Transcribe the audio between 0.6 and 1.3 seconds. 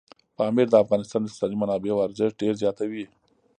د افغانستان د